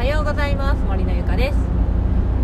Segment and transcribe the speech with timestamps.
[0.00, 0.82] はようございます。
[0.84, 1.58] 森のゆかです。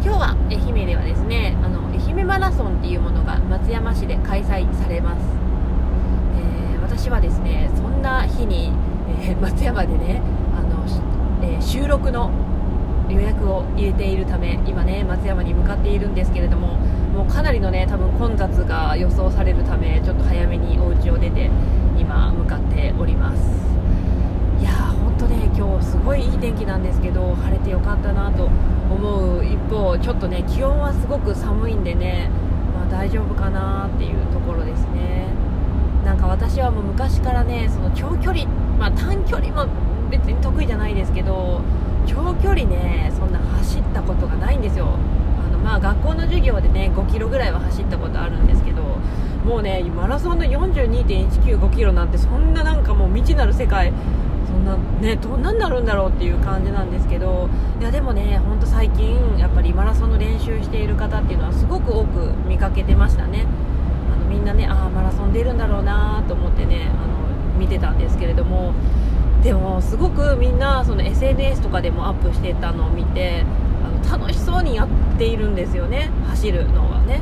[0.05, 5.25] 今日は愛媛ではですねあの愛媛マラソンっていうものが松山市で開催されます、
[6.37, 8.73] えー、私はですねそんな日に、
[9.23, 10.21] えー、松山でね
[10.55, 10.85] あの、
[11.43, 12.31] えー、収録の
[13.09, 21.51] 予約を入れているため今ね松山に向かっているんですけれどももうかなりのね多分混雑が予想されるためちょっと早めにお家を出て
[21.99, 23.41] 今向かっております。
[24.61, 26.06] いやー本当ね今日すごい
[26.47, 32.31] 天気なんですけど晴れてよかったなと思う一方ちょっとね気温はすごく寒いんでね、
[32.73, 35.27] まあ、大丈夫かなっていうところですね。
[36.05, 38.47] なんか私はもう昔からねその長距離、
[38.79, 39.67] まあ、短距離も
[40.09, 41.63] 別に得意じゃないですけど
[42.07, 44.87] 長距離ねそんな走ったことがないんですよ。
[44.87, 48.83] あのまあ学校の授業でね5キロぐらいは走ったことあるんですけど
[49.45, 53.93] もうねマラソンの42.195キロなんてそんななんかもう未知なる世界
[54.67, 57.49] なねどんなになるんだろうっていう感じなんですけど
[57.81, 63.47] いやでもねほんと最近やっぱりマラソンの練習している方っていうのはすごく多く見かけてましたね。
[64.13, 68.75] あのみんなねああマラソン出るんだろうなと思ってねあの見てたんですけれども。
[69.43, 73.45] でもすごくみんなその SNS とかでもアップしてたのを見て
[73.85, 77.21] あの楽しそうにやっているんですよね走るのはね。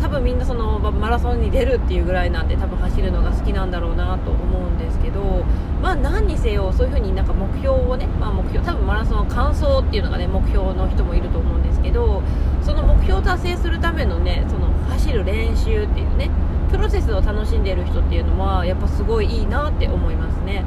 [0.00, 5.44] 多分みんなそのマラソンに出るっていうぐらいなんで多分走るのが好きなんだろうなと思うんですけど
[5.82, 12.22] まあ何にせよそういう風になんか目標をね、まあ、目標多分マラソンは完走っていうのがね目標の人もいると思うんですけど
[12.62, 16.30] その目標を達成するためのねその走る練習っていうね
[16.70, 20.64] プロセスを楽しんでいる人っていうのはやっぱすごいいいなって思いますね。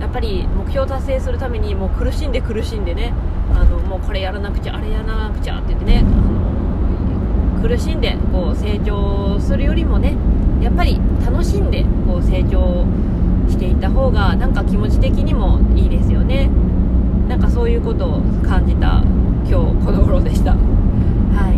[0.00, 3.14] やっぱり目標達成するためにもう苦しんで苦しんでね
[3.54, 6.45] あのもうこれやらなくちゃあれやらなくちゃって言ってねあの
[7.62, 10.16] 苦しんでこう成長するよりもね
[10.62, 12.86] やっぱり楽しんでこう成長
[13.48, 16.50] していった方がなんか気持ち的にもいいですよね。
[17.28, 19.02] なんかそういうことを感じた
[19.44, 20.52] 今日この頃でした。
[20.52, 21.52] は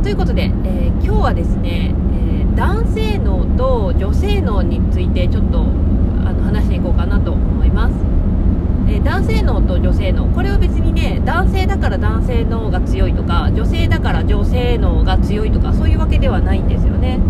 [0.00, 0.02] い。
[0.02, 5.62] ということで、えー、今日はですね、えー、男性脳と女性脳についてちょっとあ
[6.32, 7.94] の話していこうかなと思います、
[8.88, 17.20] えー、男性脳と女性脳これは別にね男性だから男性脳が強いとか女性だから女性脳が強いとかそういうわけではないんですよね。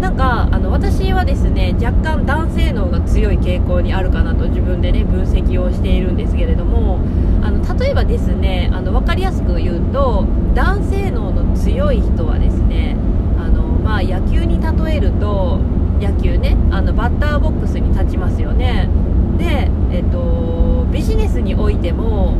[0.00, 6.98] なんかあの私はですね若干男性脳が強い傾向にあるかなと自分でね分析をしているんですけれども
[7.42, 12.96] あの例えばですねあの分かりやすく言うと男性脳の強い人はですね
[13.38, 15.60] あの、まあ、野球に例えると
[16.00, 18.90] 野球ねあのバッターボックスに立ちますよね
[19.38, 22.32] で、えっと、ビジネスにおいても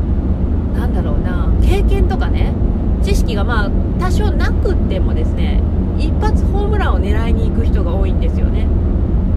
[0.73, 2.55] なんだろうな経験とかね
[3.03, 5.61] 知識がまあ多少なくってもですね
[5.99, 8.67] 一発ホームランを狙いに行く人が多いんですよね。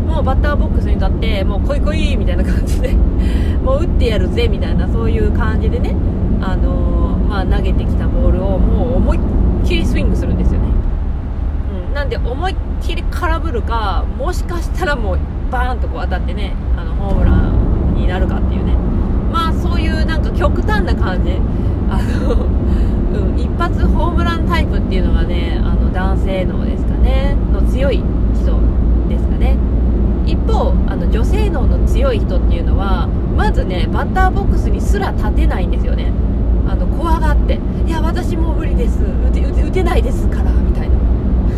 [0.07, 2.93] もうバッターボックスに立ってもう来い来いみたいな感じで
[3.61, 5.93] もう打ってやるぜみたいなそういう感じでね、
[6.41, 9.21] あのー、まあ、投げてきたボールをもう思いっ
[9.65, 10.67] きりスイングするんですよね、
[11.89, 15.19] うん、なんで思いっきり空振るかもしかしたらもう
[15.51, 18.96] バーンとこう当たってねあのホームランになるかっていうね。
[19.53, 21.39] そういうなんか極端な感じ。
[21.89, 22.45] あの、
[23.13, 27.35] うん、一発ホームランタイプっていうのがねあの男性脳ですかね。
[27.53, 28.03] の強い
[28.33, 28.59] 人
[29.09, 29.55] ですかね。
[30.25, 36.11] 一方あの女性脳の強い人っていうのはまずねバッターボックスにすら立てないんですよね。
[36.69, 38.99] あの怖がっていや私もう無理です。
[39.01, 40.97] 打て打てないですからみたいな。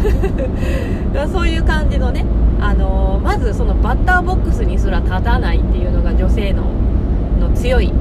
[1.27, 2.25] そういう感じのね、
[2.61, 6.63] あの、まずそのバッターボックスにすら立たないっていうのが女性の
[7.39, 7.95] の強い人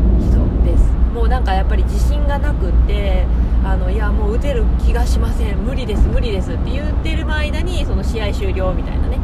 [0.65, 0.93] です。
[1.15, 3.27] もうなんかやっぱり自信がなくって
[3.65, 5.59] あのいやもう打てる気がしません。
[5.59, 6.53] 無理です無理です。
[6.53, 9.19] って言ってる間にその試合終了みたいなね。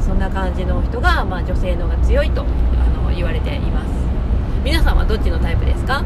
[0.00, 2.44] そんな感じの人が、まあ、女性の方が強いとあ
[3.08, 3.90] の言われています。
[4.64, 6.04] 皆さんはどっちのタイプですか？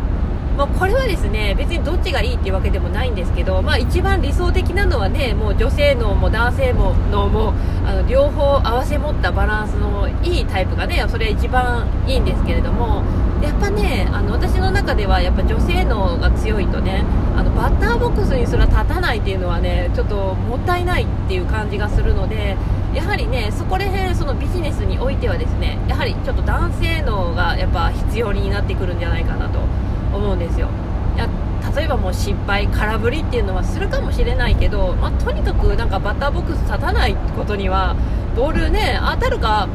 [0.57, 7.55] まあ、これはですね別にどっちがいいっていうわけでもないんですけど、まあ、一番理想的なのはねもう女性脳も男性脳も
[7.85, 13.03] あの両方合わせ持ったバランスのいいタイプがねそれは一番いいんですけれども
[13.43, 17.05] やっぱねあの私の中ではやっぱ女性脳が強いとね
[17.37, 22.57] あのバッターボックスにすら立たないっていうのはねちょっともったいないっていう感じがするので
[22.95, 29.59] やはりねそこら辺そのビジネスにおいてはですねやはりちょっと男性脳がやっぱ必要になってくるんじゃないかなと
[30.17, 30.69] 思うんですよ。
[31.17, 31.29] いや
[31.77, 37.97] 例えばもう失敗空振りっていうのはするかもしれないけど、まあ、とにかくなんかバッターボックス立たないことには
[38.37, 39.69] ボールね当たるか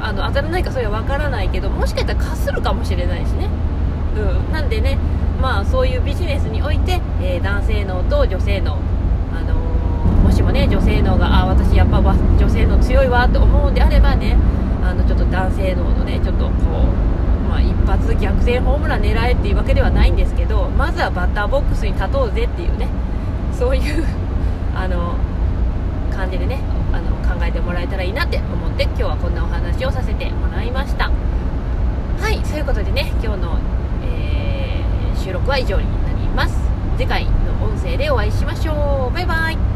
[0.00, 3.48] あの当たらないかそれは分からないけどもしかしたらかするかもしれないしね、
[4.16, 4.98] うん、なんでね
[5.40, 8.78] まあそういうビジネスにおいて、えー、男性脳と女性脳。
[9.34, 14.36] あのー、もしもね女性脳があ私やっぱ女性脳強いわと思うんであればね
[14.82, 16.54] あのちょっと男性脳のねちょっとこう
[17.54, 22.88] まあ、一発逆転ホームラン狙えっていうわけではないんですけどまずはバッターボックスに立とうぜっていうね
[23.56, 24.04] そういう
[24.74, 25.14] あの
[26.12, 26.58] 感じでね
[26.92, 31.10] あの考えてもらえたらいいなって思って今日はこんなお話をさせてもらいました。
[32.20, 33.58] はいそういうことでね今日の、
[34.04, 36.58] えー、収録は以上になります。
[36.96, 37.30] 次回の
[37.64, 39.14] 音声でお会いしましょう。
[39.14, 39.73] バイバイ。